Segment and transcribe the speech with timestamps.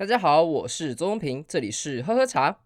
[0.00, 2.56] 大家好，我是周文平，这里是喝喝茶。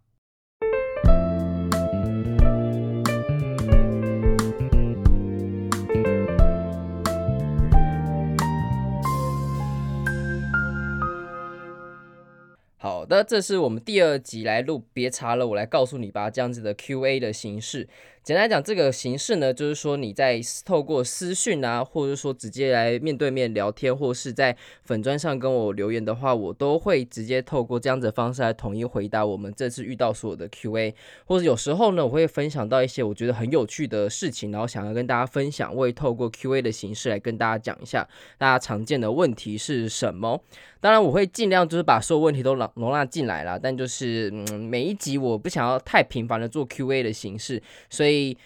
[13.05, 17.87] 好的，这是我们第二集来录，别查了，我来告诉你吧，这样子的 Q&A 的形式。
[18.23, 30.95] 简单来讲，这个形式呢，就是说你在透过私讯啊，或者说直接来面对面聊天，或是在粉砖上跟我留言的话，我都会直接透过这样子的方式来统一回答我们这次遇到所有的 Q&A。
[31.27, 38.09] 或者有时候呢，我会分享到一些我觉得很有趣的事情，然后想要跟大家分享，我会透过 Q&A 的形式来跟大家讲一下
[38.39, 40.43] 大家常见的问题是什么。
[40.85, 48.37] 当然，我会尽量就是把所有问题都容容纳进来了，但就是嗯，每一集我不想要太频繁的做 Q&A 的形式，所以。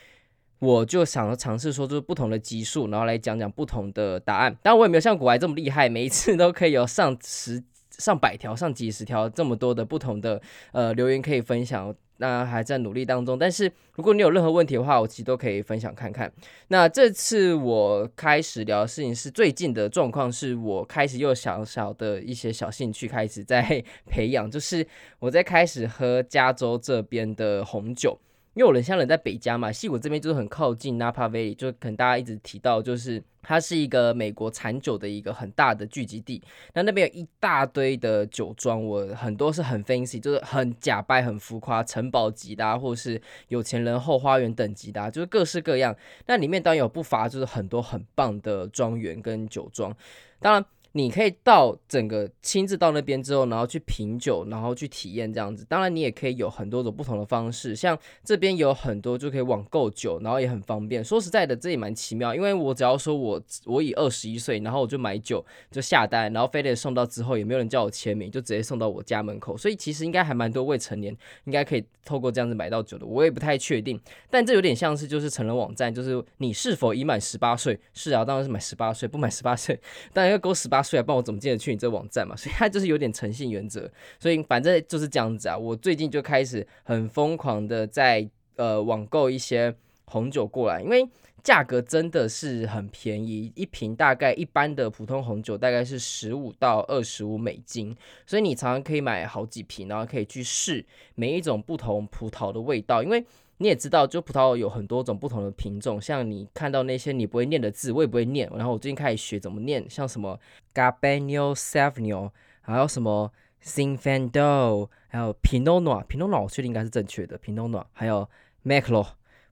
[0.60, 4.52] 我就想要尝试说，就是不同的集数，然后来讲讲不同的答案。
[4.60, 10.42] 当然，我也没有像股癌这么厉害，每一次都可以有上十、上百条、上几十条这么多的不同的
[10.72, 11.94] 呃留言可以分享。
[12.18, 13.38] 那还在努力当中。
[13.38, 16.32] 但是如果你有任何问题的话，我其实都可以分享看看。
[16.68, 24.86] 那这次我开始聊的事情是最近的状况，是我开始又小小的一些小兴趣开始在 培养，就是
[25.18, 28.18] 我在开始喝加州这边的红酒。
[28.58, 36.42] 因为我人现在人在北加嘛，西谷这边就是很靠近 Napa Valley，就可能大家一直提到，就是它是一个美国产酒的一个很大的聚集地。
[36.74, 45.94] 那那边有一大堆的酒庄，我很多是很 fancy，就是很假掰、很浮夸、城堡级的啊，或是有钱人后花园等级的啊，就是各式各样。
[46.26, 49.96] 那里面当然有不乏就是很多很棒的庄园跟酒庄，
[50.40, 50.64] 当然。
[50.92, 55.64] 你可以到整个亲自到那边之后，然后去品酒，然后去体验这样子。
[55.68, 61.04] 当然，你也可以有很多种不同的方式，像这边有很多就可以网购酒，然后也很方便。
[61.04, 69.56] 说实在的，这也蛮奇妙，因为我只要说我我以二十一岁，然后我就买酒就下单，然后非得送到之后也没有人叫我签名，就直接送到我家门口。
[69.58, 71.14] 所以其实应该还蛮多未成年
[71.44, 74.00] 应该可以透过这样子买到酒的，我也不太确定。
[74.30, 77.78] 但这有点像是就是成人网站，就是你是否已满十八岁？
[77.92, 79.78] 是啊，当然是满十八岁，不满十八岁
[80.14, 80.77] 当然要勾十八。
[80.82, 82.34] 所以帮我怎么进得去你这网站嘛？
[82.38, 83.90] 所以它就是有点诚信原则。
[84.18, 85.56] 所以反正就是这样子啊。
[85.56, 89.74] 我最近就开始很疯狂的在呃网购一些
[90.04, 91.08] 红酒过来，因为
[91.42, 97.96] 价格真的是很便宜，一瓶大概一般的普通红酒大概是十五到二十五美金，
[98.26, 100.84] 所以你常常可以买好几瓶，然后可以去试
[101.14, 103.24] 每一种不同葡萄的味道，因为。
[103.58, 108.48] 你也知道，就葡萄有很多种不同的品种，像你看到那些你不会念的字，我也不会念。
[108.54, 110.38] 然后我最近开始学怎么念，像什么
[110.72, 112.30] cabenio Sauvignon，
[112.60, 118.28] 还有什么 s i n f a n d o 还有 Pinot Noir，Pinot Noir 我确定应该是正确的，Pinot Noir，还有
[118.64, 119.08] Merlot。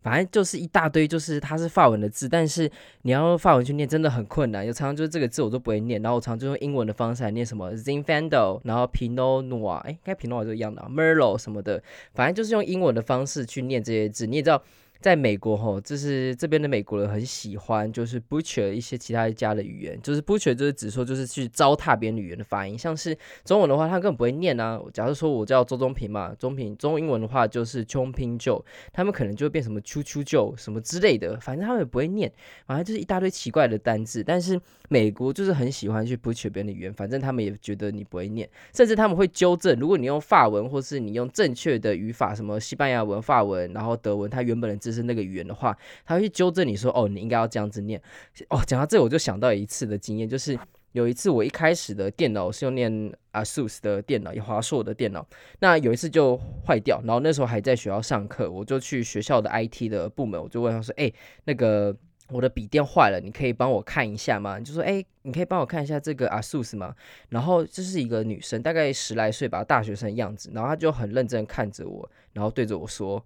[0.06, 2.71] 反正就是一大堆，就是它是法文的字，但是
[3.03, 4.65] 你要用法文去念真的很困难。
[4.65, 11.83] 有常常就是这个字我都不会念，然后我常常就用英文的方式来念什么 Zinfandel，然后 Pinot Noir，哎，应该 Pinot Noir 就一样的，Merlot 什么的，
[12.15, 14.28] 反正就是用英文的方式去念这些字。
[14.28, 14.62] 你也知道。
[15.06, 24.83] 在美国吼，就是这边的美国人很喜欢，就是 butcher 一些其他家的语言，就是 butcher 就是指说就是去糟蹋别人语言的发音，像是中文的话，他根本不会念啊。
[24.93, 28.61] 假如说我叫周中平嘛，中平中英文的话就是 chopin 就，
[28.93, 32.33] 他们可能就会变什么啾啾就什么之类的，反正他们也不会念，
[32.67, 34.25] 反正就是一大堆奇怪的单字。
[34.25, 44.96] 但是美国就是很喜欢去 butcher 别人的语言，反正他们也觉得你不会念，甚至他们会纠正，如果你用法文或是你用正确的语法，什么西班牙文、法文，然后德文，它原本的字。
[44.97, 48.03] 是那个语言的话，他会去纠正你说，哦，你应该要这样子念。
[48.49, 50.59] 哦，讲到这，我就想到一次的经验，就是
[50.93, 52.91] 有一次我一开始的电脑是用念
[53.33, 55.27] ASUS 的电脑，也华硕的电脑，
[55.61, 56.37] 那有一次就
[56.67, 61.12] 坏掉，然后那时候还在学校上课，我就去学校的 IT 的部门，我就问他说，哎，
[61.45, 61.95] 那个
[62.31, 64.59] 我的笔电坏了，你可以帮我看一下吗？
[64.59, 66.95] 就说，哎，你可以帮我看一下这个 ASUS 吗？
[67.29, 73.23] 然后这是一个女生，大概十来岁吧，大学生的样子，然后她就很认真看着我，然后对着我说。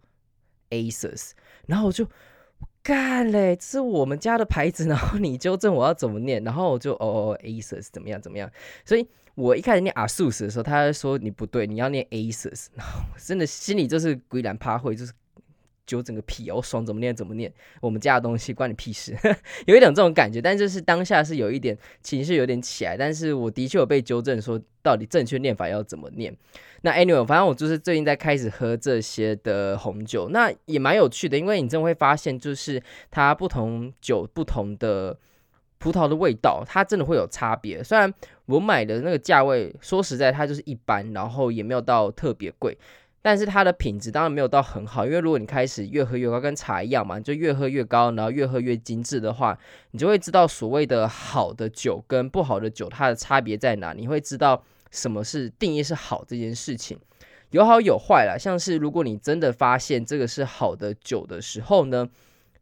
[0.72, 1.32] Asus，
[1.70, 2.06] 然后我就
[2.82, 8.50] 干嘞，这是我们家的牌子， 然后你纠正我要怎么念，然后我就哦哦，Asus 怎么样怎么样，
[8.84, 15.12] 所以我一开始念 ASUS 的时候，他说你不对，你要念 Asus， 然后真的心里就是鬼然趴会，就是。
[15.90, 19.12] 纠正个屁，我爽怎么念怎么念，我们家的东西关你屁事，
[19.66, 26.32] 有一点这种感觉，但就是当下是有一点情绪有点起来，但是我的确有被纠正说到底正确念法要怎么念。
[26.82, 35.18] 那 anyway，反正我就是最近在开始喝这些的红酒，那也蛮有趣的，因为你真的会发现，就是它不同酒不同的
[35.78, 37.82] 葡萄的味道，它真的会有差别。
[37.82, 38.14] 虽然
[38.46, 42.78] 我买的那个价位，说实在它就是一般，然后也没有到特别贵。
[43.22, 49.58] 但是它的品质当然没有到很好，因为如果你开始越喝越高，跟茶一样嘛，你就越喝越高，然后越喝越精致的话，
[49.90, 56.98] 你就会知道所谓的好的酒跟不好的酒它的差别在哪，你会知道什么是定义是好这件事情，
[57.50, 58.38] 有好有坏啦。
[58.38, 62.08] 像是如果你真的发现这个是好的酒的时候呢，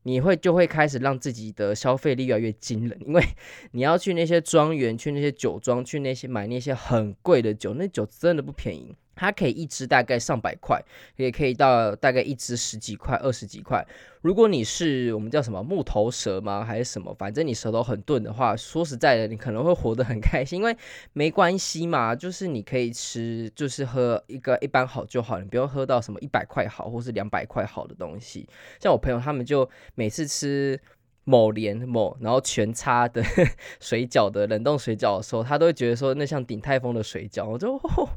[0.02, 3.22] 你会就会开始让自己的消费力越来越惊人，因为
[3.70, 8.96] 你要去那些庄园、去那些酒庄、去那些买那些很贵的酒，那酒真的不便宜。
[9.18, 10.80] 它可以一支大概上百块，
[11.16, 13.84] 也可以到大概一支十几块、二十几块。
[14.22, 16.64] 如果你是我们叫什么木头蛇吗？
[16.64, 17.12] 还是什么？
[17.18, 20.76] 反正你舌头很钝的话，说实在的，你可能会活得很开心，因为
[21.12, 28.48] 没关系嘛，就是你可以吃，就是喝一个一般好就好，你不用喝到什么一百块好，或是两百块好的东西。
[28.80, 30.80] 像我朋友他们就每次吃。
[31.28, 33.22] 某连某，然后全插的
[33.80, 37.46] 水饺的冷冻水饺的时候，他都会觉得说那像鼎泰丰的水饺。
[37.46, 38.08] 我就、哦、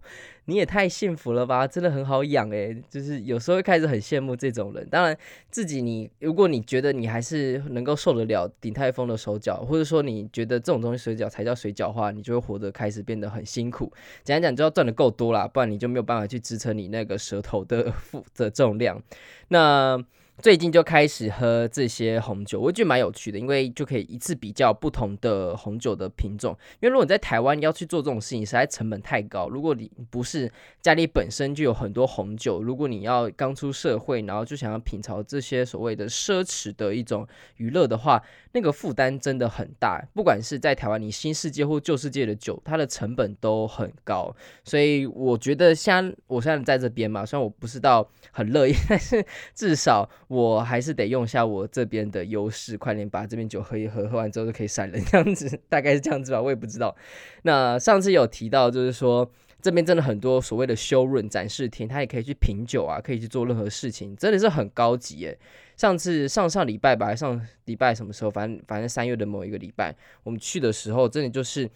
[0.46, 2.82] 你也太幸福了吧，真的很好养诶。
[2.90, 4.88] 就是有时候会开始很羡慕这种人。
[4.90, 5.18] 当然，
[5.50, 13.92] 自己你如果你觉得你还是能够受得了鼎泰丰的手饺，或者说你觉得这种东西水饺才叫水饺的话，你就会活得开始变得很辛苦。
[14.24, 19.04] 简单讲，就要赚得够多啦，不然你就没有办法去支撑你那个舌头的 负的重量。
[19.50, 20.02] 那。
[20.40, 26.58] 最近就开始喝这些红酒，我觉得蛮有趣的，因为就可以一次比较不同的红酒的品种。
[26.80, 29.48] 因为如果你在台湾要去做这种事情，实在成本太高。
[29.50, 30.52] 如果你不是
[30.82, 37.28] 家里本身就有很多红酒，如果你要刚出社会，然后就想要品尝这些所谓的奢侈的一种
[37.58, 38.20] 娱乐的话，
[38.54, 40.04] 那个负担真的很大。
[40.14, 44.36] 不管是在台湾，你新世界或旧世界的酒，它的成本都很高。
[44.64, 50.10] 所以我觉得像我现在在这边嘛，虽然我不是到很乐意， 但是至少。
[50.28, 56.96] 我还是得用一下我这边的优势，快点把这边酒喝一喝，喝完之后就可以闪人， 这样子大概是这样子吧，我也不知道。
[57.44, 59.30] 那上次有提到，就是说
[59.62, 65.38] 这边真的很多所谓的修润展示厅，它也可以去品酒啊，可以去做任何事情，真的是很高级耶。
[65.82, 68.30] 上次上上礼拜吧，上礼拜什么时候？
[68.30, 71.68] 反正反正三月的某一个礼拜，我们去的时候，真的就是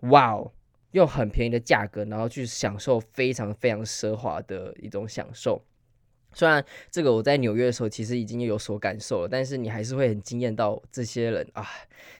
[0.00, 0.50] 哇哦，
[0.90, 5.62] 用很便宜的价格，然后去享受非常非常奢华的一种享受。
[6.32, 11.64] 虽然这个我在纽约的时候其实已经有所感受了，但是你还是会很惊艳到这些人啊，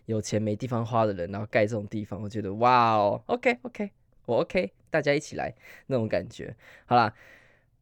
[0.06, 3.90] 有钱没地方花的人，然后盖这种地方，我觉得哇哦，OK OK，
[4.26, 5.52] 我 OK，大家一起来
[5.88, 6.54] 那种感觉。
[6.86, 7.12] 好啦，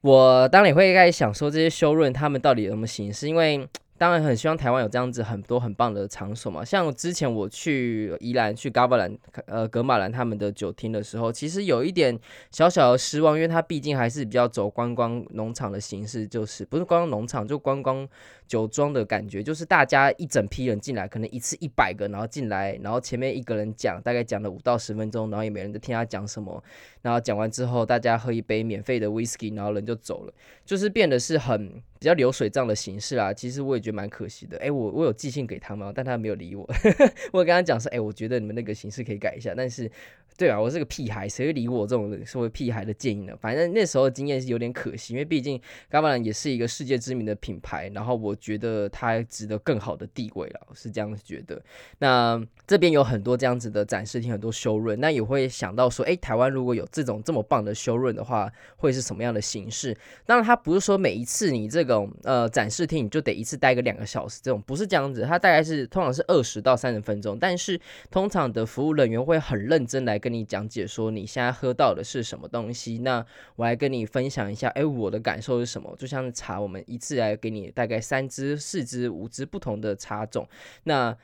[0.03, 3.69] 我当然也会开始想说这些修润他们到底有什么形式，因为。
[4.01, 9.15] 当然很希望台湾有这样子很多很棒的场所嘛，像之前我去宜兰去嘎巴兰
[9.45, 12.19] 呃格马兰他们的酒厅的时候，其实有一点
[12.51, 18.09] 小小的失望，因为它毕竟还是比较走观光农场的形式，就是不是观光农场就观光
[18.51, 26.61] 酒庄的感觉，就是大家一整批人进来，可能一次一百个，然后进来，然后前面一个人讲，大概讲了五到十分钟，然后也没人在听他讲什么，
[27.01, 31.81] 然后讲完之后大家喝一杯免费的 whisky，然后人就走了，就是变得是很。
[32.01, 34.57] 比较流水账的形式啦，其实我也觉得蛮可惜的。
[34.57, 36.67] 哎，我我有寄信给他们，但他没有理我。
[37.31, 39.91] 我跟他讲说，哎，我觉得你们那个形式可以改一下，但是。
[40.39, 43.37] 对啊，我是个屁孩，谁会理我这种所谓屁孩的建议呢？
[43.39, 45.61] 反正那时候经验是有点可惜，因为毕竟
[45.91, 51.61] 噶玛兰也是一个世界知名的品牌，然后我觉得它值得更好的地位了，是这样子觉得。
[51.99, 59.95] 那这边有很多这样子的展示厅，很多修润那也会想到说，哎，台湾如果有这种这么棒的修润的话，会是什么样的形式？
[60.25, 67.79] 当然，它不是说每一次你这种呃展示厅你就得一次待个两个小时，这种不是这样子，它大概是通常是二十到三十分钟，但是
[68.11, 70.31] 通常的服务人员会很认真来跟。
[70.31, 73.27] 你讲解说你现在喝到的是什么东西，那
[73.57, 75.93] 我来跟你分享一下，哎，我的感受是什么？
[75.99, 80.49] 就像茶，我们一次来给你大概三支、四支、五支不同的茶种，
[80.85, 81.15] 那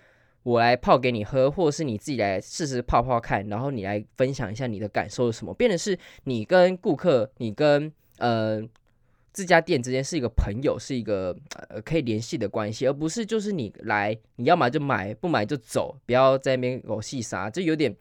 [0.42, 5.54] 我来泡给你喝，或者是你自己来试试泡泡看，然后你来分享一下你的感受是什么？
[5.54, 8.60] 变的是你跟顾客，你跟呃
[9.32, 11.36] 这家店之间是一个朋友，是一个
[11.68, 17.94] 呃可以联系的关系，而不是就是你来，你要买就买，不买就走，不要在那边狗戏啥，就有点。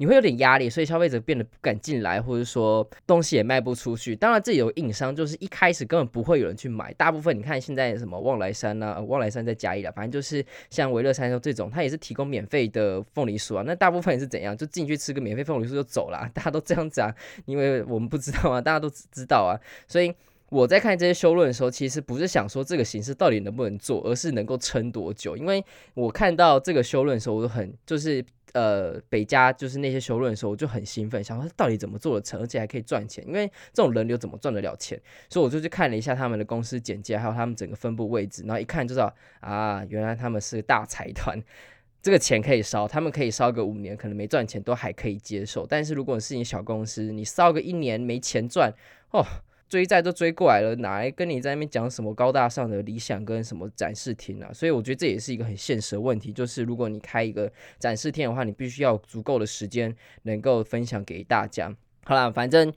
[0.00, 4.16] 你会有点压力，所以消费者变得不敢进来，或者说东西也卖不出去。
[4.16, 6.90] 当然，这有硬伤，就是一开始根本不会有人去买。
[6.94, 13.62] 大部分你看现在什么望来山啊， 望来山在嘉义啦，反正就是像维乐山这种，它也是提供免费的凤梨酥啊。
[13.66, 17.14] 那大部分也是怎样，就进去吃个免费凤梨酥就走了， 大家都这样子啊，
[17.44, 19.60] 因为我们不知道啊，大家都知道啊。
[19.86, 20.10] 所以
[20.48, 25.36] 我在看这些修论的时候，其实不是想说这个形式到底能不能做，而是能够撑多久。
[25.36, 28.24] 因为我看到这个修论的时候，我就很就是。
[28.54, 33.26] 呃，北加就是那些修论的时候，我就很兴奋，想说到底怎么做的成，而且还可以赚钱。
[33.26, 35.00] 因为这种人流怎么赚得了钱？
[35.28, 41.42] 所以我就去看了一下他们的公司简介，还有他们整个分布位置，然后一看就知道啊，原来他们是大财团，
[42.02, 45.66] 这个钱可以烧，他们可以烧个五年，可能没赚钱都还可以接受。
[45.66, 48.72] 但是如果是你小公司，你烧个一年没钱赚，
[49.10, 49.24] 哦。
[49.70, 54.50] 追债都追过来了，哪来跟你在那边讲什么高大上的理想跟什么展示厅啊？
[54.52, 61.74] 所以我觉得这也是一个很现实的问题，就是如果你开一个展示厅的话，你必须要足够的时间能够分享给大家。
[62.04, 62.70] 好啦，反正。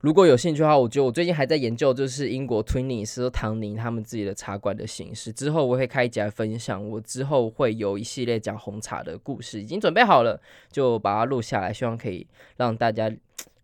[0.00, 5.32] 如果有兴趣的话，我觉得我最近还在研究，就是英国 Twinings 和唐宁他们自己的茶馆的形式。
[5.32, 10.40] 之后我会开一集来分享，我之后会有一系列讲红茶的故事，已经准备好了，
[10.70, 12.24] 就把它录下来，希望可以
[12.56, 13.12] 让大家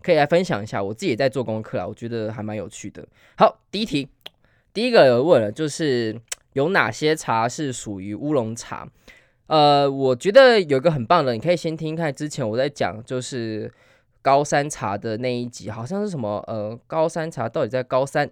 [0.04, 0.82] 可以来分享一下。
[0.82, 3.04] 我自己也在做功课啊，我觉得还蛮有趣的。
[3.37, 4.08] 好，第一题，
[4.73, 6.20] 第一个问了，就是
[6.52, 8.87] 有哪些茶是属于乌龙茶？
[9.46, 13.73] 呃，我觉得有一个很棒的，你可以先听看，之前我在讲就是。
[14.25, 16.42] 高山茶的那一集好像是什么？
[16.46, 18.26] 呃，高山茶到底在高山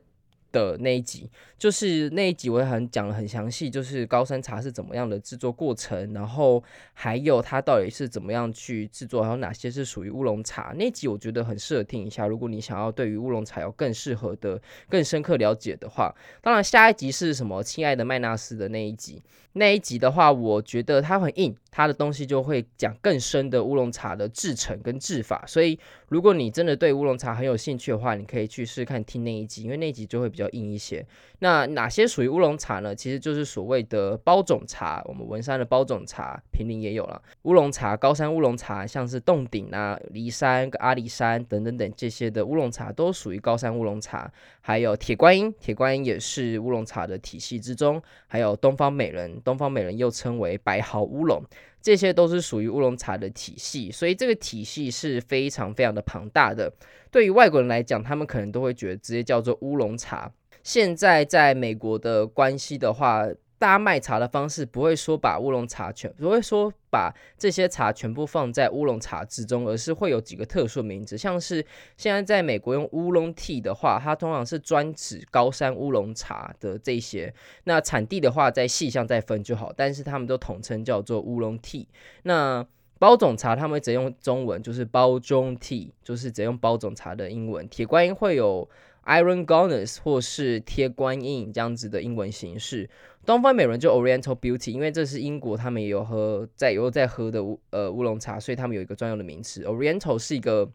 [0.53, 1.29] 的那一集，
[1.59, 10.73] 就是那一集我也很讲得很详细，就是高山茶是怎么样的制作过程，然后还有它到底是怎么样去制作，还有哪些是属于乌龙茶。
[10.77, 16.15] 那集我觉得很适合听一下，如果你想要对于乌龙茶有更适合的、更深刻了解的话。
[16.43, 17.63] 当然，下一集是什么？
[17.63, 19.23] 亲爱的麦纳斯的那一集，
[19.55, 21.55] 那一集的话，我觉得它很硬。
[21.75, 25.79] 它的东西就会讲更深的乌龙茶的制程跟制法，所以
[26.09, 31.03] 如果你真的对乌龙茶很有兴趣的话，你可以去试试看听那一集，因为那一集就会比较硬一些。
[31.39, 32.95] 那哪些属于乌龙茶呢？
[32.95, 44.31] 其实就是所谓的包种茶，我们文山的包种茶，平林也有了乌龙茶，高山乌龙茶，像是冻顶啊、骊山、阿里山等等等这些的乌龙茶都属于高山乌龙茶。
[44.61, 51.43] 还有铁观音，铁观音也是乌龙茶的体系之中，还有东方美人，东方美人又称为白毫乌龙，
[51.81, 56.73] 这些都是属于乌龙茶的体系，所以这个体系是非常非常的庞大的。
[57.11, 60.33] 对于外国人来讲，他们可能都会觉得直接叫做乌龙茶。
[60.63, 63.27] 现在在美国的关系的话，
[63.62, 71.64] 大家卖茶的方式不会说把乌龙茶全，不会说把这些茶全部放在乌龙茶之中，而是会有几个特殊名字，像是
[71.97, 77.33] 现在在美国用乌龙 tea 的话，它通常是专指高山乌龙茶的这些。
[77.62, 81.87] 那产地的话，在细项再分就好，但是他们都统称叫做乌龙 tea。
[82.25, 82.66] 那
[82.99, 87.69] 包种茶他们只用中文，就是包中 tea，就是只用包种茶的英文。
[87.69, 88.69] 铁观音会有
[89.07, 92.89] Iron Goddess 或是贴观音这样子的英文形式。
[93.25, 99.65] 东方美人就 Oriental Beauty，因为这是英国，他们也有喝在有在喝的乌呃乌龙茶，所以他们有一个专用的名词。
[99.65, 100.71] Oriental 是一个，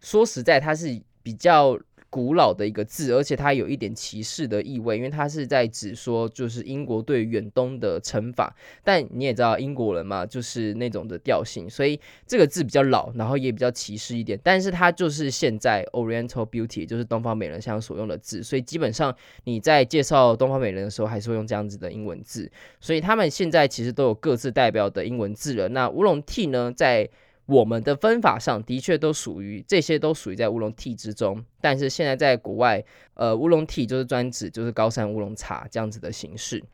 [0.00, 1.78] 说实在，它是比较。
[2.16, 8.56] 古老的一个字，而且它有一点歧视的意味，因为它是在指说就是英国对远东的称法。
[8.82, 14.40] 但你也知道英国人嘛，就是那种的调性，所以这个字比较老，然后也比较歧视一点。
[14.42, 22.50] 但是它就是现在 Oriental Beauty，就是东方美人像所用的字，所以基本上你在介绍东方美人的时候，还是会用这样子的英文字。
[22.80, 25.68] 所以他们现在其实都有各自代表的英文字了。
[25.68, 27.10] 那乌龙 T 呢，在
[27.46, 31.44] 我们的分法上的确都属于这些，都属于在乌龙 tea 之中。
[31.60, 32.84] 但是现在在国外，
[33.14, 36.64] 呃，乌龙 tea 就是专指就是高山乌龙茶这样子的形式。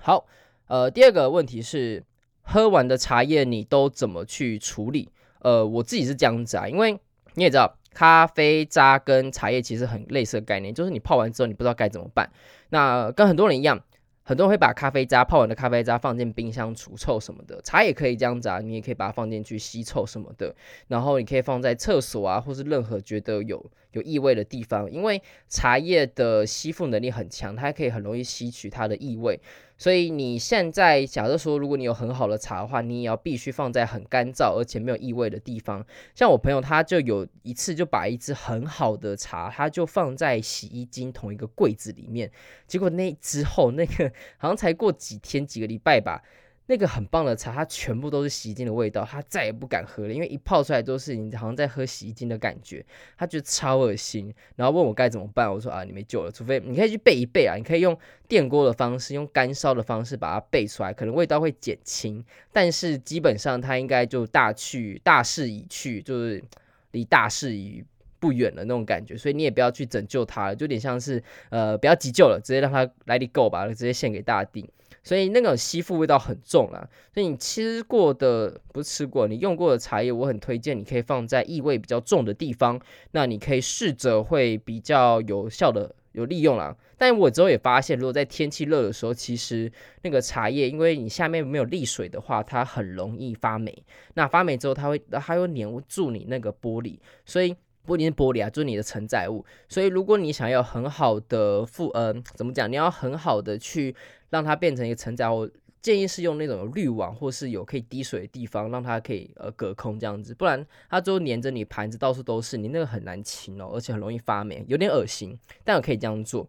[0.00, 0.26] 好，
[0.68, 2.04] 呃，第二个问题是，
[2.42, 5.08] 喝完的茶叶你都怎么去处理？
[5.40, 6.98] 呃，我自己是这样子啊，因为
[7.34, 12.30] 你也知道，咖啡渣跟茶叶其实很类似的概念，就是你泡完之后你不知道该怎么办。
[12.70, 13.82] 那跟很多人一样。
[14.28, 20.54] 很多人会把咖啡渣泡完的咖啡渣放进冰箱除臭什么的，茶也可以这样子啊，你也可以把它放进去吸臭什么的，
[20.86, 29.40] 然后你可以放在厕所啊，或是任何觉得有有异味的地方，因为茶叶的吸附能力很强，它可以很容易吸取它的异味。
[29.78, 35.86] 所以你现在假设说，如果你有很好的茶的话，你也要必须放在很干燥而且没有异味的地方。
[36.16, 42.30] 像我朋友他就有一次就把一支很好的茶，他就放在洗衣精同一个柜子里面，
[42.66, 46.22] 结果那之后那个 好像才过几天几个礼拜吧。
[46.70, 52.84] 那个很棒的茶，它全部都是洗衣精的味道，他再也不敢喝了，因为一泡出来都是你好像在喝洗衣精的感觉，
[53.16, 57.98] 他觉得超恶心，然后问我该怎么办，我说啊，你没救了，除非你可以去备一备啊，你可以用
[58.28, 62.22] 电锅的方式，用干烧的方式把它备出来，可能味道会减轻，
[62.52, 66.44] 但是基本上它应该就大去大势已去，就是
[66.90, 67.82] 离大势已
[68.20, 74.68] 不远了那种感觉，所以你也不要去拯救它了，就有点像是呃不要急救了，直接让它 let it go 吧，直接献给大地。
[75.04, 82.78] 所以那个吸附味道很重啦，所以你吃过的不是吃过，你用过的茶叶，我很推荐你可以放在异味比较重的地方，
[83.12, 86.76] 那你可以试着会比较有效的有利用啦。
[86.98, 89.72] 但我之后也发现，如果在天气热的时候，其实
[90.02, 93.82] 那个茶叶，因为你下面没有沥水的话，它很容易发霉。
[94.14, 97.56] 那发霉之后，它会它会黏住你那个玻璃，所以。
[97.88, 99.42] 不一定是玻璃啊，就是你的承载物。
[99.66, 102.70] 所以如果你想要很好的附，呃，怎么讲？
[102.70, 103.96] 你要很好的去
[104.28, 105.48] 让它变成一个承载物，
[105.80, 110.34] 建议是用那种滤网或是有可以滴水的地方，让它可以呃隔空这样子。
[110.34, 115.38] 不然它就黏着你盘子到处都是，你那个很难清哦，而且很容易发霉，有点恶心。
[115.64, 116.46] 但我可以这样做。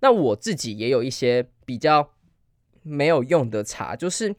[0.00, 2.10] 那我自己也有一些比较
[2.82, 4.34] 没有用的茶，就是。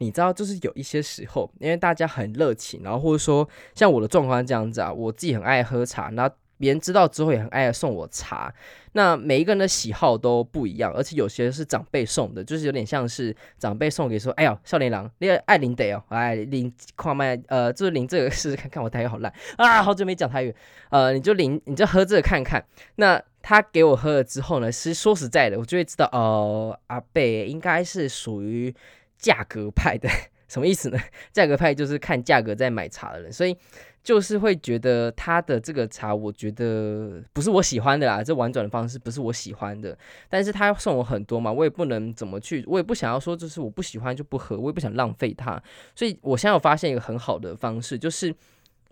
[0.00, 6.28] 你知道，就是有一些时候，因为大家很热情，然后或者说像我的状况这样子啊，我自己很爱喝茶，那。
[6.60, 8.52] 别人知道之后也很爱送我茶，
[8.92, 20.54] 那每一个人的喜好都不一样，而且有些是长辈送的，就是有点像是长辈送给说，哎呀，少年郎，你爱领得哦，来领矿脉，呃，就是领这个试试看看，我台语好烂啊，好久没讲台语，
[20.90, 22.62] 呃，你就领，你就喝这个看看。
[22.96, 28.74] 那他给我喝了之后呢，其实说实在的，我就会知道，哦、呃，阿贝应该是属于
[29.20, 30.08] 价格派的，
[30.48, 30.98] 什么意思呢？
[31.32, 33.56] 价格派就是看价格在买茶的人，所以。
[34.02, 38.24] 就是会觉得他的这个茶，我觉得不是我喜欢的啦。
[38.24, 39.94] 这婉转的方式不是我喜欢的，
[40.26, 45.62] 但是他送我很多嘛，我也不能怎么去，我也不想要说就是我不喜欢就不喝，我也不想浪费它。
[45.94, 48.34] 所以我现在有发现一个很好的方式，就是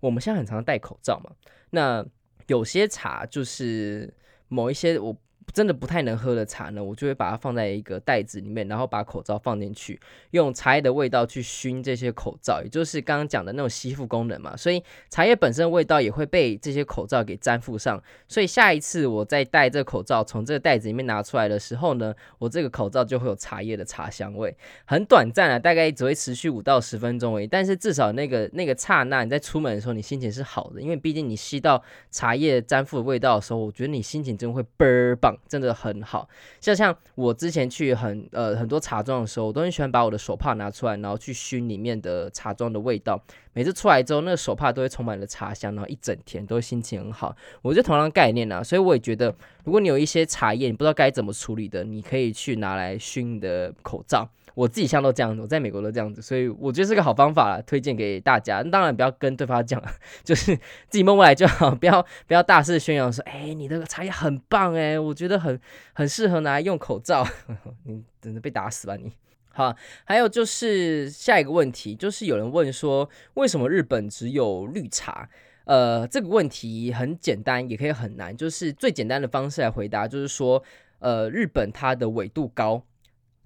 [0.00, 1.30] 我们现在很常戴口罩嘛，
[1.70, 2.04] 那
[2.48, 4.12] 有些茶就是
[4.48, 5.16] 某一些我。
[5.58, 10.00] 真的不太能喝的茶呢，我就会把它放在一个袋子里面，然后把口罩放进去，
[10.30, 14.56] 用茶叶的味道去熏这些口罩，也就是刚刚讲的那种吸附功能嘛。
[14.56, 18.00] 所以茶叶本身的味道也会被这些口罩给粘附上。
[18.28, 27.48] 所以下一次我再戴这个口罩从这个袋子里面拿出来的时候呢，我这个口罩就会有茶叶的茶香味，很短暂啊，大概只会持续五到十分钟而已。
[27.48, 35.36] 但是至少那个那个刹那你在出门的时候，你心情是好的，因为毕竟你吸到茶叶粘附的味道的时候，我觉得你心情真的会倍儿棒。
[35.48, 36.28] 真的很好，
[36.60, 43.20] 就像我之前去很呃很多茶庄的时候，我都很喜欢把我的手帕拿出来，然后去熏里面的茶庄的味道。
[43.54, 47.34] 每次出来之后，那个手帕都会充满了茶香，然后一整天都会心情很好。
[47.62, 54.28] 我就同样概念啊，所以我也觉得，如果你有一些茶叶你不知道该怎么处理的，你可以去拿来熏你的口罩。
[54.58, 58.60] 我自己像都这样子，我在美国都这样子，所以我觉得是个好方法，推荐给大家。
[58.60, 59.80] 当然不要跟对方讲，
[60.24, 60.56] 就是
[60.88, 65.60] 自己默默来就好，不要不要大肆宣扬说，哎、欸，你的茶叶很棒哎、我觉得很
[65.92, 67.24] 很适合拿来用口罩。
[67.86, 69.12] 你真的被打死吧你？
[69.50, 75.28] 好，还有就是下一个问题，就是有人问说，为什么日本只有绿茶？
[75.66, 80.60] 呃，这个问题很简单，也可以很难，就是最简单的方式来回答，就是说，
[80.98, 82.82] 呃，日本它的纬度高。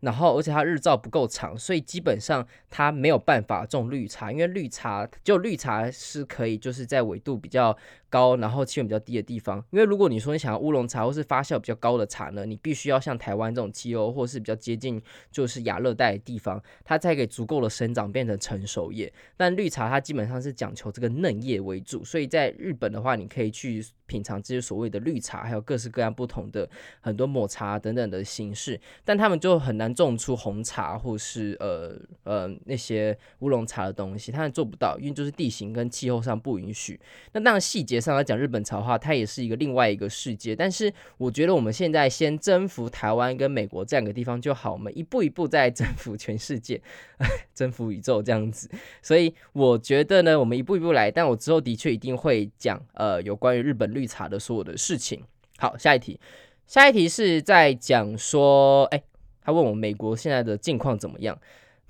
[0.02, 7.76] 然后，而且它日照不够长，所以基本上它没有办法种绿茶，因为绿茶就绿茶是可以就是在纬度比较
[8.10, 9.64] 高，然后气温比较低的地方。
[9.70, 19.12] 因为如果你说你想要乌龙茶或是发酵比较高的茶呢，你必须要像台湾这种气候，或是比较接近就是亚热带的地方，它才可以足够的生长变成成熟叶。
[19.36, 26.68] 但绿茶它基本上是讲求这个嫩叶为主，所以在日本的话，你可以去品尝这些所谓的绿茶，还有各式各样不同的
[27.00, 29.91] 很多抹茶等等的形式，但他们就很难。
[29.94, 37.00] 种出红茶或是呃呃那些乌龙茶的东西，他们做不到，因为就是地形跟气候上不允许。
[37.32, 40.54] 那当然细节上来讲，日本茶的话，它也是一个另外一个世界。
[40.54, 46.80] 但是我觉得我们现在先征服台湾跟美国这两个地方就好，我们一步一步在征服全世界，
[47.54, 48.68] 征服宇宙这样子。
[49.00, 51.10] 所以我觉得呢，我们一步一步来。
[51.10, 55.22] 但我之后的确一定会讲呃有关于日本绿茶的所有的事情。
[55.58, 56.18] 好，下一题，
[56.66, 59.02] 下一题是在讲说，哎。
[59.44, 61.38] 他问我美国现在的境况怎么样？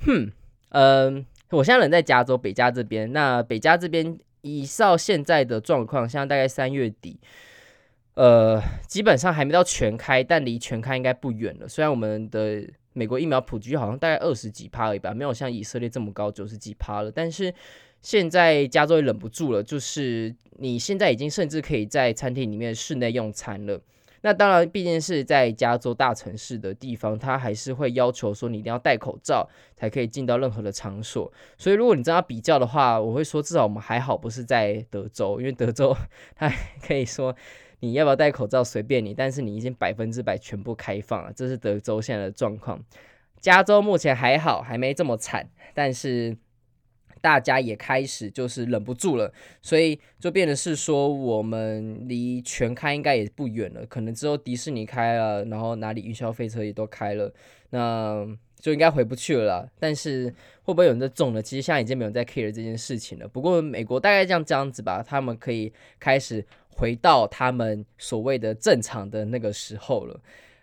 [0.01, 0.33] 哼，
[0.71, 3.13] 嗯、我现在人在加州北加这边。
[3.13, 7.21] 那北加这边，依照现在的状况，现在大概三月底，
[8.15, 11.69] 呃，基本上还没到全开，但离全开应该不远了。
[11.69, 17.11] 虽然我们的美国疫苗普及好像大概二十几趴而已吧，没有像以色列这么高，九十几趴了。
[17.13, 17.55] 但是
[18.01, 23.81] 现在加州也忍不住了，就是你现在已经甚至可以在餐厅里面室内用餐了。
[24.23, 31.31] 那当然，毕竟是在加州大城市的地方，他还是会要求说你一定要戴口罩才可以进到任何的场所。
[31.59, 35.97] 所以，如果你这样比较的话，我会说至少我们还好，不是在德州，因为德州
[36.35, 36.51] 他
[36.87, 37.35] 可以说
[37.81, 42.83] 你要不要戴口罩随便你，但是你已经百分之百全部开放了，这是德州现在的状况。
[43.41, 46.37] 加州目前还好，还没这么惨，但是。
[47.23, 49.33] 大家也开始就是忍不住了，
[49.63, 53.87] 所以就变得是说，我们离全开应该也不远了。
[53.87, 57.33] 可能之后迪士尼开了，然后哪里云霄飞车也都开了，
[57.71, 58.27] 那
[58.59, 59.69] 就应该回不去了啦。
[59.79, 60.29] 但是
[60.65, 61.41] 会不会有人在中呢？
[61.41, 63.29] 其实现在已经没有在 care 这件事情了。
[63.29, 70.21] 不过美国大概这样这样子吧，他们可以开始回到他们所谓的正常的那个时候了。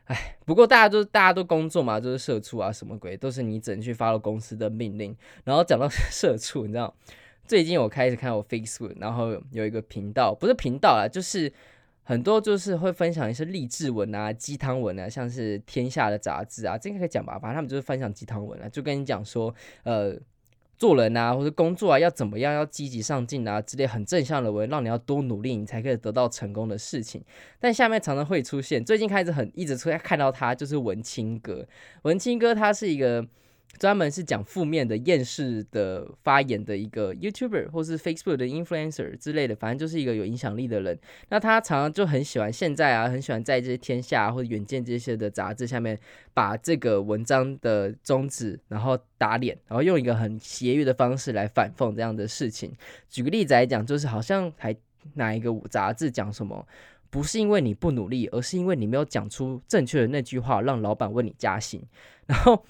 [0.10, 5.16] 哎，不过大家都大家都工作嘛，就是社畜啊，什么鬼都是你只能去发了公司的命令。
[5.44, 6.92] 然后讲到 社畜，你知道，
[7.46, 11.54] 最近我开始看我 Facebook，然后有一个频道，不是频道啦，就是
[12.02, 17.38] 很多就是会分享一些励志文啊、鸡汤文啊，像是天下的杂志啊，这个可以讲吧？
[17.38, 20.20] 反正他们就是分享鸡汤文啊，就跟你讲说，呃。
[20.80, 27.22] 做人啊，或者工作啊，要怎么样，要积极上进啊之类很正向的文，让你要多努力，你才可以得到成功的事情。
[27.60, 31.68] 但下面常常会出现，最近开始很一直出现看到他，就是文青哥。
[32.04, 33.28] 文青哥他是一个
[33.78, 41.00] 专门是讲负面的厌世的发言的一个 YouTuber 或是 Facebook 的 Influencer 之类的，反正就是一个有影响力的人。
[41.30, 45.98] 那他常常就很喜欢现在啊，很喜欢在这些天下或者远见这些的杂志下面，
[46.34, 52.74] 把这个文章的宗旨然后打脸，然后用一个很邪恶的方式来反讽这样的事情。
[53.08, 54.76] 举个例子来讲，就是好像还
[55.14, 56.68] 哪一个杂志讲什么，
[57.10, 61.82] 不是因为你不努力，而是因为你没有讲出正确的那句话，让老板为你加薪，
[62.28, 62.66] 然后。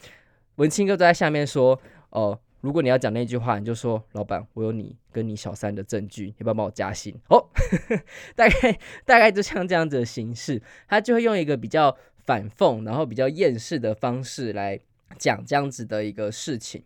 [0.60, 1.80] 文青哥都在下面说
[2.12, 7.48] ：“哦，如果你要讲那句话，你就说老板，我有你跟你小三的证据，要不要帮我加薪？”哦，
[8.36, 11.96] 大概大概就像这样子的形式，他就会用一个比较
[12.26, 14.78] 反讽，然后比较厌世的方式来
[15.18, 16.84] 讲这样子的一个事情。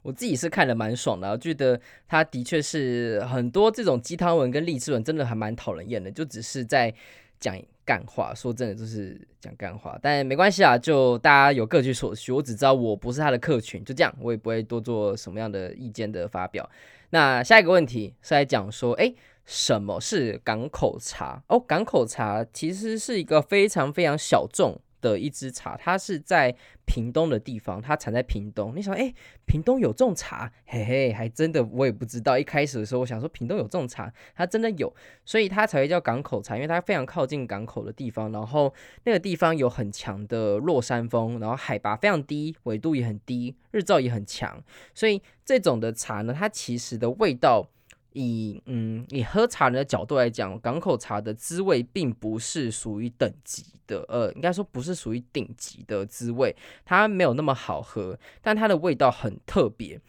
[0.00, 6.94] 我自己是看得蛮爽的，我觉得他的确是很多这种鸡汤文跟励志文，真的还蛮讨人厌的，就只是在。
[7.40, 12.32] 讲干话，说真的就是讲干话，但没关系啊，就大家有各取所需。
[12.32, 16.68] 我只知道我不是他的客群，就这样，我也不会多做什么样的意见的发表。
[17.10, 19.12] 那下一个问题是来讲说，哎，
[19.44, 21.42] 什么是港口茶？
[21.48, 24.80] 哦，港口茶其实是一个非常非常小众。
[25.04, 26.54] 的一支茶，它是在
[26.86, 28.72] 屏东的地方，它产在屏东。
[28.74, 29.12] 你想，哎、
[29.44, 32.38] 屏东有这种茶，嘿嘿，还真的我也不知道。
[32.38, 34.90] 一开始的时候，我想说屏东有这种茶，它真的有，
[35.26, 38.72] 所以它才会叫港口茶，因为它非常靠近港口的地方，然后
[39.04, 44.62] 那个地方有很强的落山风，然后海拔非常低，纬度也很低，日照也很强，
[44.94, 47.68] 所以这种的茶呢，它其实的味道。
[48.14, 60.00] 以嗯，以喝茶人的角度来讲，港口茶的滋味并不是属于等级的，呃，应该说不是属于顶级的滋味，它没有那么好喝，但它的味道很特别。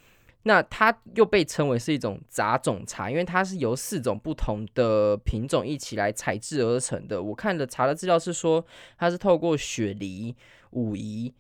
[0.43, 7.21] 那它又被称为是一种杂种茶，因为它是由四种不同的品种一起来采制而成的。
[7.21, 8.63] 我看的茶的资料是说，
[8.97, 10.35] 它是透过雪梨、
[10.71, 11.33] 武夷。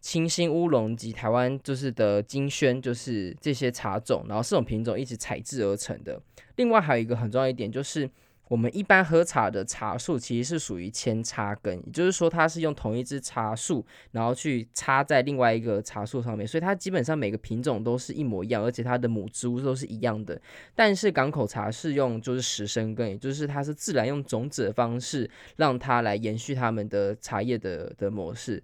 [0.00, 6.20] 清新乌龙及台湾就是的金萱，就是这些茶种，然后四种品种一起采制而成的。
[6.56, 8.08] 另外还有一个很重要一点，就是
[8.48, 20.40] 我们一般喝茶的茶树其实是属于扦插根，也就是说它是用同一支茶树，然后去插在另外一个茶树上面，所以它基本上每个品种都是一模一样，而且它的母植物都是一样的。
[20.74, 28.62] 但是港口茶是用就是实生根，也就是它是自然用种子的方式让它来延续它们的茶叶的的模式。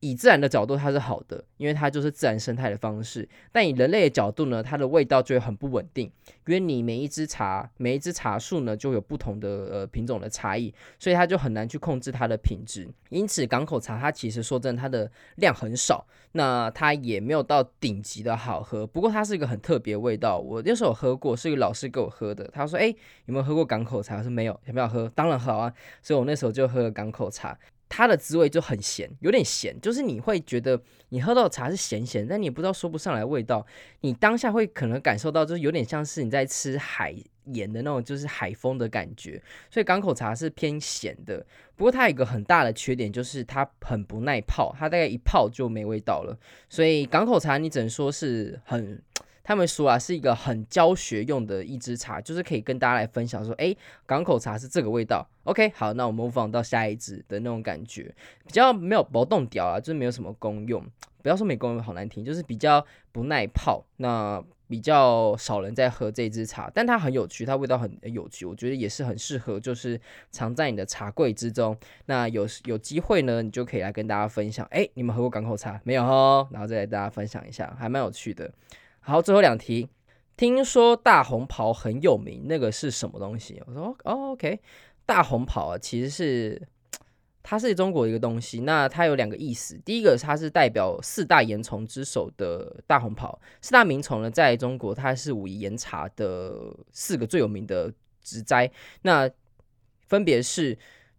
[0.00, 3.28] 以自然的角度，它是好的，因为它就是自然生态的方式。
[3.50, 6.10] 但以人类的角度呢，它的味道就会很不稳定，
[6.46, 12.88] 因为你每一支茶，每一支茶树呢，就有不同的呃品种的差异，所以它就很难去控制它的品质。
[13.08, 18.86] 因此，港口茶它其实说真的，它的量很少，那它也没有到顶级的好喝。
[18.86, 20.38] 不过它是一个很特别味道。
[20.38, 22.88] 我那时候喝过，是一个老师给我喝的，他说：“哎，
[23.24, 27.56] 有没有喝过港口茶？”我说：“没有，要不要喝？”当然好啊，所以我那时候就喝了港口茶。
[27.96, 30.78] 它的滋味就很咸，有点咸，就是你会觉得
[31.08, 33.66] 你喝到的茶是咸咸，但你也不知道说不上来味道。
[34.02, 39.42] 你当下会可能感受到，就是有点像是你在吃海盐的那种，就是海风的感觉。
[39.70, 46.38] 所以港口茶是偏咸的，不过它有一个很大的缺点，就是它很不耐泡，它大概一泡就没味道了。
[46.68, 49.02] 所以港口茶你只能说是很。
[49.46, 55.24] 他们说啊，是一个很教学用的一支茶，就是可以跟大家来分享说，诶，港口茶是这个味道。
[55.44, 58.12] OK，好，那我们放到下一支的那种感觉，
[58.44, 60.84] 比较没有不动调啊，就是没有什么功用。
[61.22, 63.84] 不要说没功用，好难听，就是比较不耐泡。
[63.98, 70.00] 那比较少人在喝这支茶，但它很有趣，它味道很有趣，我觉得也是很适合，就是
[70.32, 71.76] 藏在你的茶柜之中。
[72.06, 74.66] 那有有机会呢，你就可以来跟大家分享。
[74.72, 76.02] 诶，你们喝过港口茶没有？
[76.02, 78.50] 哦，然后再来大家分享一下，还蛮有趣的。
[79.08, 79.88] 好，最后两题。
[80.36, 83.62] 听说大红袍很有名，那个是什么东西？
[83.64, 84.58] 我说哦，OK，
[85.06, 86.60] 大红袍啊，其实是
[87.40, 88.62] 它是中国一个东西。
[88.62, 93.40] 那它有两个意思，第一个它是代表四大盐虫之首的大红袍。
[93.62, 97.92] 四大名虫呢，在中国它是武夷岩茶的四个最有名的
[98.24, 98.68] 植栽，
[99.02, 99.30] 那
[100.08, 100.76] 分别是。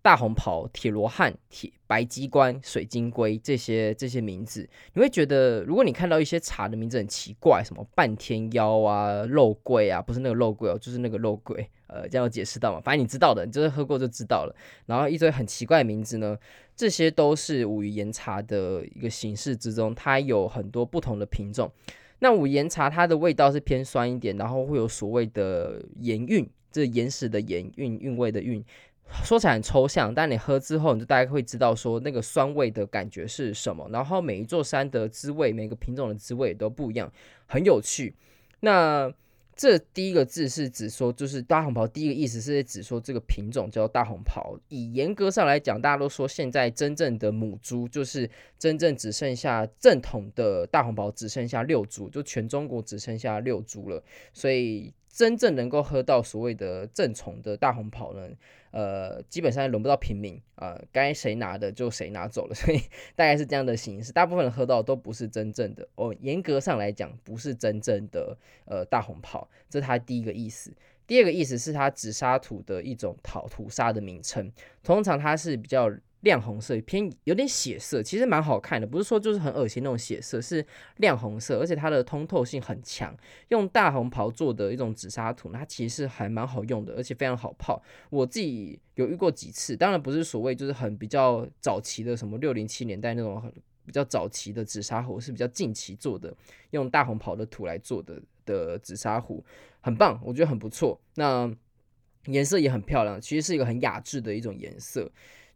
[0.07, 12.79] 大红袍、铁罗汉、铁白鸡冠、水晶龟这些这些名字，你会觉得，如果你看到一些茶的名字很奇怪，什么半天妖啊、肉桂啊，不是那个肉桂哦，就是那个肉桂，呃，这样有解释到吗？
[12.79, 14.55] 反正你知道的，你就是喝过就知道了。
[14.85, 16.37] 然后一堆很奇怪的名字呢，
[16.73, 21.69] 这些都是武夷岩茶的一个形式之中，它有很多不同的品种。
[22.19, 28.63] 那武夷岩茶它的味道是偏酸一点，然后会有所谓的岩韵，这岩石的岩韵韵味的韵。
[29.23, 33.87] 说起来很抽象，但你喝之后，你就大概会知道说那个酸味的感觉是什么。
[33.91, 37.11] 然后每一座山的滋味，每个品种的滋味都不一样，
[37.45, 38.15] 很有趣。
[38.59, 39.11] 那
[39.55, 41.87] 这第一个字是指说，就是大红袍。
[41.87, 44.55] 第一个意思是指说这个品种叫大红袍。
[44.69, 54.03] 以严格上来讲，大家都说现在真正的母猪就是真正只剩下正统的大红袍，只剩下六株，就全中国只剩下六株了。
[54.31, 58.29] 所以真正能够喝到所谓的正统的大红袍呢，
[58.77, 62.53] 呃，基本上轮不到平民啊，该谁拿的就谁拿走了。
[62.53, 62.77] 所以
[63.15, 66.15] 大概是这样的形式，大部分人喝到都不是真正的哦。
[66.19, 70.71] 严格上来讲，不是真正的呃大红袍，这是它第一个意思。
[71.07, 74.51] 第二个意思是它紫砂土的一种陶土砂的名称，
[74.83, 75.91] 通常它是比较。
[76.27, 80.63] 亮红色偏有点血色，其实蛮好看的，不是说就是很恶心那种血色，是
[80.97, 83.15] 亮红色，而且它的通透性很强。
[83.47, 87.81] 用大红袍做的一种紫砂土，它其实是还蛮好用的，而且非常好泡。
[88.09, 93.49] 我自己有遇过几次，当然不是所谓就是很比较早期的什么六零七年代那种很
[93.85, 96.35] 比较早期的紫砂壶，是比较近期做的，
[96.71, 99.41] 用大红袍的土来做的的紫砂壶，
[99.79, 100.99] 很棒，我觉得很不错。
[101.15, 101.49] 那
[102.25, 105.09] 颜色也很漂亮，其实是一个很雅致的一种颜色。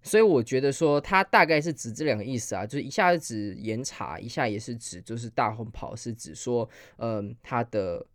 [0.03, 8.05] 所以我觉得说，它大概是指这两个意思啊，就是一下是指岩茶，一下也是指就是大红袍，是指说，嗯，它的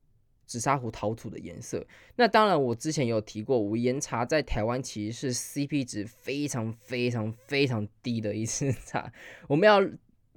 [0.46, 1.87] 紫砂壶陶土的颜色。
[2.16, 9.12] 那当然，我之前有提过，无盐茶在台湾其实是 CP 值非常非常非常低的一支茶。
[9.46, 9.81] 我们要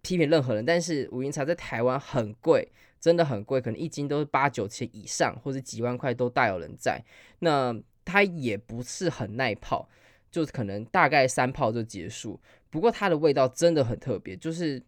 [0.01, 7.03] 批评任何人，但是无盐茶在台湾很贵，真的很贵，可能一斤都是八九千以上，或者几万块都大有人在。
[7.39, 9.89] 那它也不是很耐泡。
[10.31, 12.39] 就可能大概三泡就结束，
[12.69, 14.81] 不过它的味道真的很特别，就是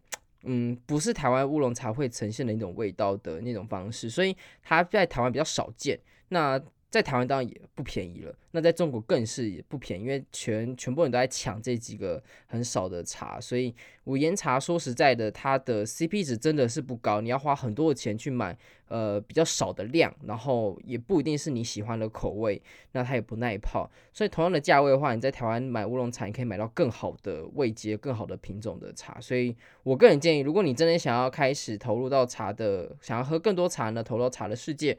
[0.44, 5.98] 嗯，不是台湾乌龙茶会呈现的一种味道的那种方式，所以它在台湾比较少见。
[6.28, 6.60] 那
[6.92, 13.74] 在台湾当然也不便宜了，那在中国更是也不便宜，因为全全部人都在抢这几个很少的茶，所以
[14.04, 18.54] 五言茶说实在的，它的 CP 值真的是不高，你要花很多的钱去买，
[18.88, 22.60] 呃，比较少的量，然后也不一定是你喜欢的口味，
[22.92, 34.98] 那它也不耐泡，所以同样的价位的话，你在台湾买乌龙茶，你可以买到更好的味阶、更好的品种的茶，所以我个人建议，如果你真的想要开始投入到茶的，想要喝更多茶呢，投入到茶的世界。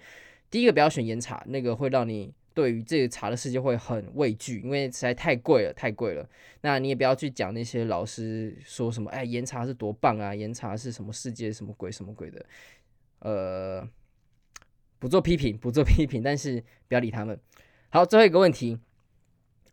[0.54, 6.30] 第一个不要选岩茶，那个会让你对于这个茶的世界会很畏惧，因为实在太贵了，太贵了。
[6.62, 12.46] 那你也不要去讲那些老师说什么，哎，岩茶是多棒啊，岩茶是什么世界什么鬼什么鬼的，
[13.18, 13.90] 呃，
[15.00, 17.40] 不做批评，不做批评，但是不要理他们。
[17.90, 18.78] 好，最后一个问题，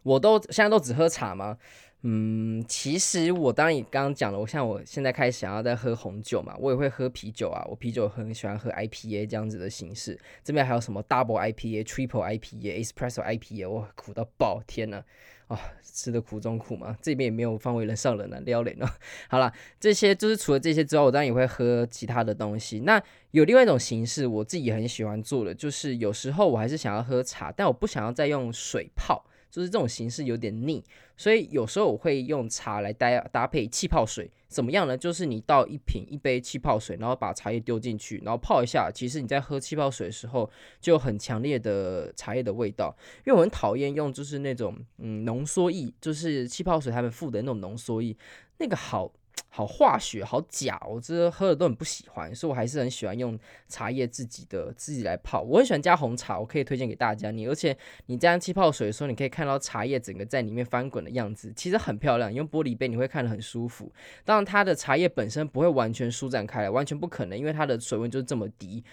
[0.02, 1.58] 我都现在都只喝茶吗？
[2.02, 10.18] 嗯，其实我当然也刚刚讲了，我像我现在开始想要在喝红酒嘛，我也会喝啤酒啊，我啤酒很喜欢喝 IPA 这样子的形式。
[10.42, 14.62] 这边还有什么 Double IPA、Triple IPA、Espresso IPA，哇，苦到爆！
[14.66, 15.04] 天呐，
[15.48, 16.96] 啊、哦，吃的苦中苦嘛。
[17.02, 18.90] 这边也没有放为人上人了，撩人了。
[19.28, 22.80] 好了，这些就是除了这些之外，我当然也会喝其他的东西。
[22.80, 29.22] 那有另外一种形式，我自己也很喜欢做的，就是有时候我还是想要喝茶，但我不想要再用水泡。
[29.50, 30.82] 就是这种形式有点腻，
[31.16, 34.96] 所以有时候我会用茶来搭搭配气泡水，怎么样呢？
[34.96, 38.90] 就是你倒一瓶一杯气泡水，然后把茶叶丢进去，然后泡一下。
[38.94, 40.48] 其实你在喝气泡水的时候，
[40.80, 42.96] 就很强烈的茶叶的味道。
[43.26, 48.16] 因为我很讨厌用就是那种嗯浓缩液，就是气泡水他们附的那种浓缩液，
[48.58, 49.12] 那个好。
[49.52, 53.38] 好化学，好假，我这喝的都很不喜欢，所以我还是很喜欢用
[53.68, 55.42] 茶叶自己的自己来泡。
[55.42, 57.30] 我很喜欢加红茶，我可以推荐给大家。
[57.32, 62.32] 你而且你这样气泡水的时候，你可以看到茶叶整个在里面翻滚的样子，其实很漂亮。
[62.32, 63.92] 用玻璃杯你会看得很舒服。
[64.24, 68.84] 当然，它的茶叶本身不会完全舒展开来，完全不可能，因为它的水温就是这么低。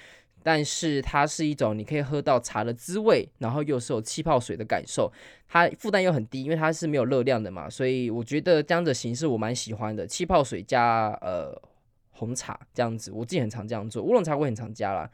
[0.47, 5.11] 但是它是一种你可以喝到茶的滋味，然后又是有气泡水的感受，
[5.45, 10.07] 它负担又很低，因为它是没有热量的嘛，所以我觉得这样的形式我蛮喜欢的。
[10.07, 11.53] 气泡水加呃
[12.11, 15.11] 红茶这样子，我自己很常这样做，乌龙茶我很常加啦。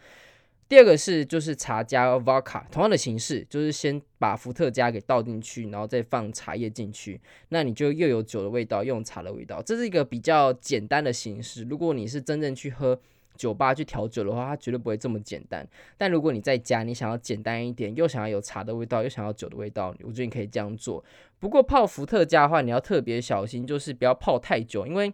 [0.70, 7.20] 第二个是就是茶加 vodka，同样的形式，就是先把伏特加给倒进去，然后再放茶叶进去，
[7.50, 11.64] 那你就又有酒的味道，又有茶的味道，这是一个比较简单的形式。
[11.64, 13.00] 如果你是真正去喝。
[13.36, 15.68] 酒吧去调酒的话，它绝对不会这么简单。
[15.98, 21.04] 但如果你在家，你想要简单一点，又想要有茶的味道，又想要酒的味道，我觉得你可以这样做。
[21.40, 24.86] 不过泡伏特加的话，你要特别小心，就是不要泡太久。
[24.88, 25.14] 因为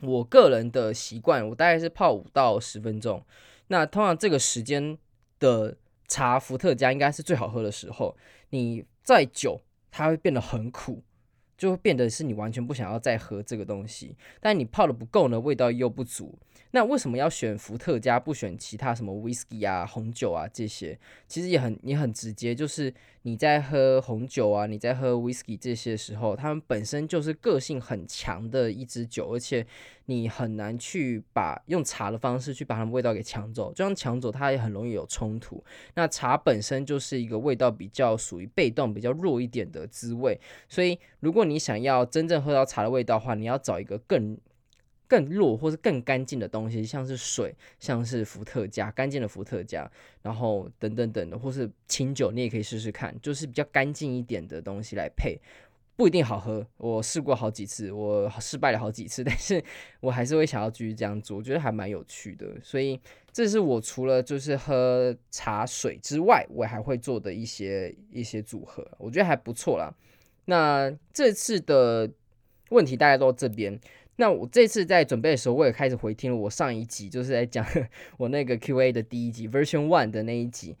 [0.00, 3.24] 我个人的习惯，我大概是泡五到十分钟。
[3.68, 4.98] 那通常这个时间
[5.38, 5.76] 的
[6.08, 8.16] 茶伏特加应该是最好喝的时候。
[8.50, 11.02] 你再久，它会变得很苦。
[11.56, 16.38] 就会变得是你完全不想要再喝这个东西，但你泡的不够呢，味道又不足。
[16.72, 20.98] 那为什么要选伏特加，不选其他什么 whisky 啊、红酒啊这些？
[21.28, 29.64] 其实也很也很直接，就是你在喝红酒啊、你在喝 whisky 这些时候，它们本身就是个性很强的一支酒，而且
[30.06, 35.64] 你很难去把用茶的方式去把它们味道给抢走，这样抢走它也很容易有冲突。
[35.94, 40.38] 那茶本身就是一个味道比较属于被动、比较弱一点的滋味，
[40.68, 44.36] 所以如果你想要真正喝到茶的味道的话，你要找一个更
[45.06, 49.90] 更弱或是更干净的东西，像是水，像是伏特加，干净的伏特加，
[50.22, 55.38] 然后等等等的，或是清酒，你也可以试试看，就是比较干净一点的东西来配。
[55.96, 59.62] 不一定好喝，我试过好几次，我失败了好几次， 但是
[60.00, 62.46] 我还是会想要继续这样做，我觉得还蛮有趣的。
[62.62, 63.00] 所以
[63.32, 69.94] 这是我除了就是喝茶水之外，我还会做的一些一些组合，我觉得还不错啦。
[70.46, 72.10] 那这次的
[72.70, 73.78] 问题大概到这边。
[74.16, 77.66] 那我这次在准备的时候，我也开始回听了我上一集，就是在讲
[78.16, 80.76] 我那个 Q&A 的第一集 Version One 的那一集。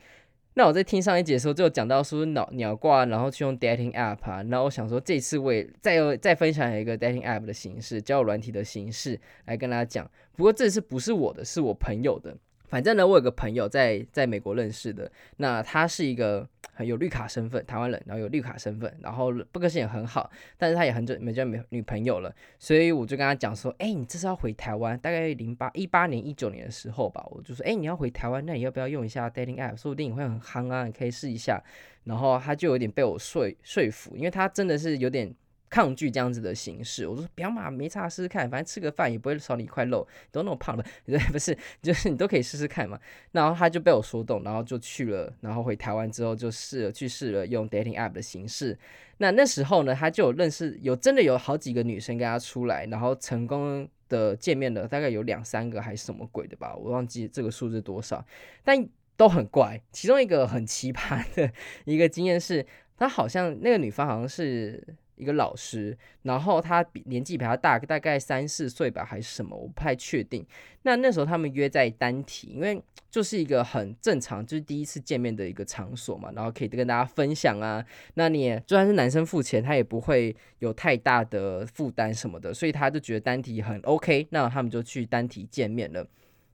[0.54, 4.42] 那我在听上一节的时候，就讲到说鸟鸟挂，然后去用 dating app 啊。
[4.44, 10.08] 然后我想说，这次我也再再分享一个 dating app 的形式，交友软体的形式来跟大家讲。
[10.36, 12.36] 不过这次不是我的，是我朋友的。
[12.68, 16.84] 反正呢，我有个朋友在在美国认识的，那他是一个很。
[16.84, 31.58] 有绿卡身份，台湾人，然后有绿卡身份，然后不个性也很好，但是他也很久没交女女朋友了，所以我就跟他讲说，哎、你这是要回台湾，大概零八一八年一九年的时候吧，我就说，哎、你要回台湾，那你要不要用一下 dating app，说不定你会很夯啊，你可以试一下。
[32.04, 35.34] 然后他就有点被我说说服，因为他真的是有点。
[35.74, 40.84] 抗拒这样子的形式，我说不要嘛，没差，试试看，反正吃个饭也不会少你一块肉，都那么胖了，
[41.32, 42.96] 不是，就是你都可以试试看嘛。
[43.32, 48.78] 然后他就被我说动，然后就去了，然后回台湾之后就试了，去试了用 dating app 的形式。
[49.18, 58.24] 那那时候呢，他就有认识，有真的有好几个女生跟他出来，然后成功的见面了，大概有两三个还是什么鬼的吧，我忘记这个数字多少，
[58.62, 59.80] 但都很怪。
[59.90, 61.50] 其中一个很奇葩的
[61.84, 62.64] 一个经验是，
[62.96, 64.94] 他好像那个女方好像是。
[65.16, 70.44] 一个老师，然后他比年纪比他大，大概三四岁吧，还是什么，我不太确定。
[70.82, 77.84] 那那时候他们约在单体，因为就是一个很正常，就是第一次见面的一个场所嘛，然后可以跟大家分享啊。
[78.14, 84.26] 那你也就算是男生付钱，他也不会有太大的负担什么的，所以他就觉得单体很 OK。
[84.30, 86.06] 那他们就去单体见面了。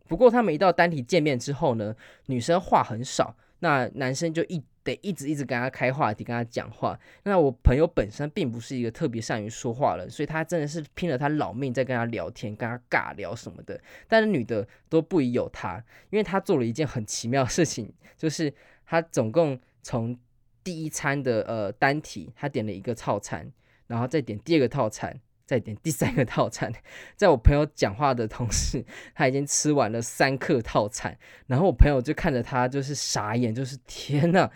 [0.06, 1.94] 不过他们一到单体见面之后呢，
[2.26, 4.62] 女生话很少，那男生就一。
[4.82, 6.98] 得一直一直跟他开话题，跟他讲话。
[7.24, 13.80] 那我朋友本身并不是一个特别善于说话的人，所以他真的是拼了他老命在跟他聊天，跟他尬聊什么的。
[14.08, 18.52] 但是女的都不疑有他，因为他做了一件很奇妙的事情，就是
[18.86, 20.18] 他总共从
[20.64, 23.50] 第一餐的呃单体，他点了一个套餐，
[23.86, 25.20] 然后再点第二个套餐。
[25.50, 26.72] 再点第三个套餐，
[27.16, 28.84] 在我朋友讲话的同时，
[29.16, 34.48] 他已经吃完了三克套餐，然后我朋友就看着他，就是傻眼，就是天呐，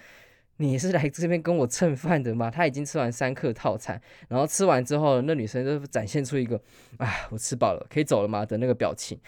[0.59, 2.49] 你是来这边跟我蹭饭的吗？
[2.49, 6.63] 他已经吃完三克套餐，然后吃完之后，那女生就展现出一个
[6.99, 9.19] 啊，我吃饱了，可以走了吗的那个表情，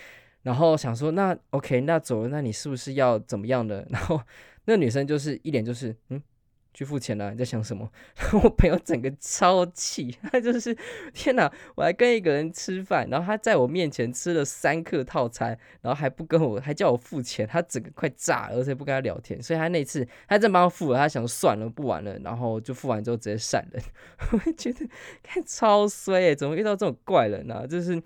[0.44, 3.84] 然后想说那 OK，那走了，那你是不是要怎么样的？
[3.90, 4.22] 然后
[4.66, 6.22] 那女生就是一脸就是嗯。
[6.76, 7.90] 去付钱了，你在想什么？
[8.44, 10.76] 我朋友整个超气，他就是
[11.14, 11.50] 天哪！
[11.74, 19.42] 我还跟一个人吃饭，然后他在我面前吃了三客套餐，然后还不跟我，还叫我付钱，他整个快炸了，而且不跟他聊天。
[19.42, 23.82] 所以他那次他真帮我付了，他想算了，不玩了，然后就付完之后直接闪人。
[24.32, 24.86] 我觉得
[25.22, 27.66] 看超衰欸，怎么遇到这种怪人呢？
[27.66, 28.02] 就是。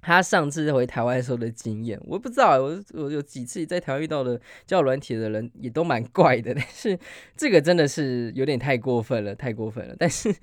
[0.00, 6.98] 他上次回台湾时候的经验，我不知道，我我有几次在台湾遇到的叫软体的人也都蛮怪的，但是
[7.36, 10.34] 这个真的是有点太过分了，太过分了，但是。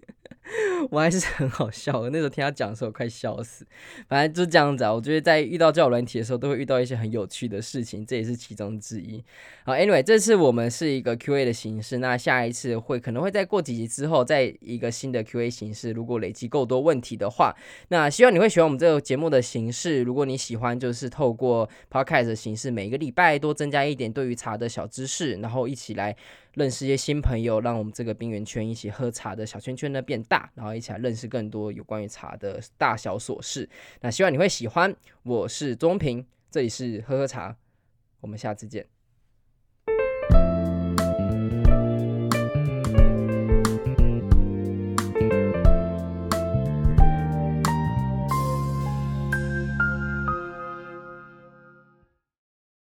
[0.91, 3.65] 我还是很好笑的，那时候听他讲的时候，快笑死。
[4.07, 9.23] 反正就这样子啊，我觉得在遇到叫软体的时候，都会遇到一些很有趣的事情，这也是其中之一。
[9.63, 15.91] 好，Anyway，这次我们是一个 Q&A 的形式，那下一次会可能会再过几集之后，再一个新的 Q&A 形式。
[15.91, 17.55] 如果累积够多问题的话，
[17.87, 20.01] 那希望你会喜欢我们这个节目的形式。
[20.01, 26.15] 如果你喜欢，就是透过 Podcast 的形式，每一个礼拜多增加一点对于茶的小知识，然后一起来。
[26.55, 33.69] 认识一些新朋友，让我们这个冰圆圈一起喝茶的小圈圈呢变大，然后一起来认识更多有关于茶的大小琐事。
[33.99, 34.95] 那希望你会喜欢。
[35.23, 37.57] 我是钟平，这里是喝喝茶，
[38.21, 38.94] 我们下次见。